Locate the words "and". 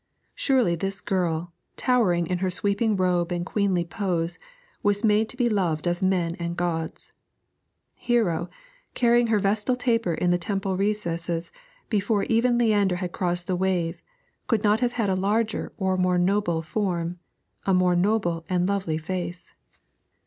3.31-3.45, 6.39-6.57, 18.49-18.67